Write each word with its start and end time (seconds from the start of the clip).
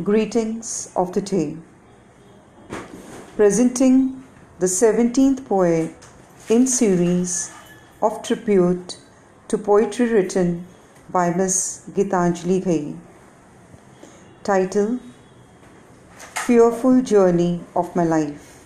Greetings 0.00 0.92
of 0.94 1.12
the 1.12 1.20
day. 1.20 1.56
Presenting 3.34 4.22
the 4.60 4.66
17th 4.66 5.44
poem 5.44 5.92
in 6.48 6.68
series 6.68 7.50
of 8.00 8.22
tribute 8.22 8.96
to 9.48 9.58
poetry 9.58 10.06
written 10.06 10.68
by 11.10 11.34
Miss 11.34 11.82
Gitanjali 11.90 12.64
Ghai. 12.64 12.94
Title 14.44 15.00
Fearful 16.46 17.02
Journey 17.02 17.64
of 17.74 17.96
My 17.96 18.04
Life. 18.04 18.64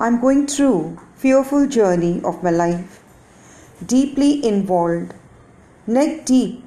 I'm 0.00 0.20
going 0.20 0.48
through 0.48 0.98
fearful 1.14 1.68
journey 1.68 2.20
of 2.24 2.42
my 2.42 2.50
life, 2.50 3.04
deeply 3.86 4.44
involved, 4.44 5.14
neck 5.86 6.24
deep 6.24 6.64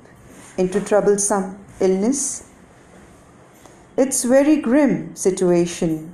into 0.57 0.79
troublesome 0.79 1.64
illness. 1.79 2.49
It's 3.97 4.23
very 4.23 4.57
grim 4.57 5.15
situation 5.15 6.13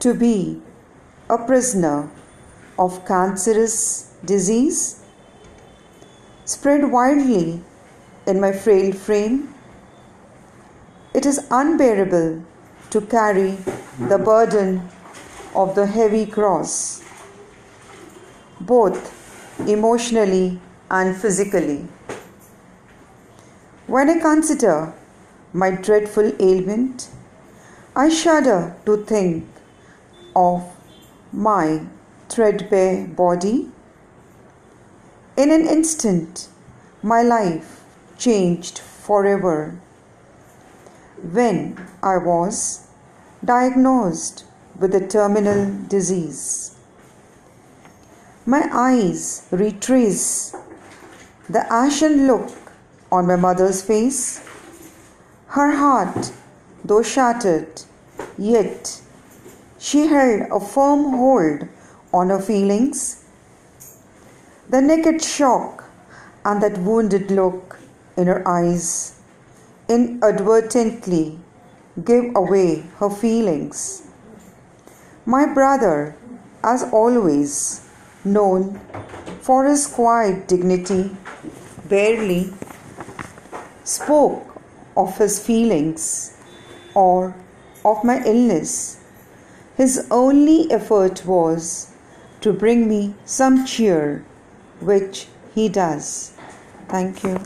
to 0.00 0.14
be 0.14 0.62
a 1.28 1.38
prisoner 1.38 2.10
of 2.78 3.04
cancerous 3.06 4.14
disease 4.24 5.00
spread 6.44 6.90
widely 6.90 7.62
in 8.26 8.40
my 8.40 8.52
frail 8.52 8.92
frame. 8.92 9.54
It 11.14 11.26
is 11.26 11.46
unbearable 11.50 12.44
to 12.90 13.00
carry 13.02 13.52
the 14.08 14.18
burden 14.18 14.88
of 15.54 15.74
the 15.74 15.86
heavy 15.86 16.26
cross, 16.26 17.02
both 18.60 18.98
emotionally 19.68 20.60
and 20.90 21.16
physically. 21.16 21.86
When 23.90 24.08
I 24.08 24.20
consider 24.20 24.92
my 25.52 25.72
dreadful 25.72 26.30
ailment, 26.40 27.08
I 27.96 28.08
shudder 28.08 28.76
to 28.86 28.98
think 29.04 29.48
of 30.36 30.62
my 31.32 31.86
threadbare 32.28 33.08
body. 33.08 33.68
In 35.36 35.50
an 35.50 35.66
instant, 35.66 36.46
my 37.02 37.22
life 37.22 37.82
changed 38.16 38.78
forever. 38.78 39.80
When 41.20 41.84
I 42.00 42.18
was 42.18 42.86
diagnosed 43.44 44.44
with 44.78 44.94
a 44.94 45.04
terminal 45.04 45.68
disease, 45.88 46.76
my 48.46 48.68
eyes 48.72 49.48
retrace 49.50 50.54
the 51.48 51.66
ashen 51.72 52.28
look 52.28 52.59
on 53.10 53.26
my 53.26 53.36
mother's 53.36 53.82
face. 53.82 54.46
Her 55.48 55.72
heart, 55.76 56.32
though 56.84 57.02
shattered, 57.02 57.82
yet 58.38 59.00
she 59.78 60.06
held 60.06 60.42
a 60.50 60.60
firm 60.60 61.10
hold 61.10 61.68
on 62.12 62.30
her 62.30 62.38
feelings. 62.38 63.24
The 64.68 64.80
naked 64.80 65.22
shock 65.22 65.84
and 66.44 66.62
that 66.62 66.78
wounded 66.78 67.30
look 67.30 67.78
in 68.16 68.26
her 68.26 68.46
eyes 68.46 69.18
inadvertently 69.88 71.38
gave 72.04 72.34
away 72.36 72.84
her 72.98 73.10
feelings. 73.10 74.06
My 75.26 75.46
brother, 75.46 76.16
as 76.62 76.84
always, 76.92 77.88
known 78.24 78.80
for 79.40 79.64
his 79.66 79.86
quiet 79.86 80.46
dignity, 80.46 81.16
barely 81.88 82.52
spoke 83.90 84.62
of 84.96 85.18
his 85.18 85.44
feelings 85.44 86.36
or 86.94 87.34
of 87.84 88.04
my 88.04 88.22
illness. 88.24 89.00
His 89.76 90.06
only 90.10 90.70
effort 90.70 91.26
was 91.26 91.92
to 92.40 92.52
bring 92.52 92.88
me 92.88 93.14
some 93.24 93.66
cheer, 93.66 94.24
which 94.80 95.26
he 95.54 95.68
does. 95.68 96.32
Thank 96.88 97.24
you. 97.24 97.40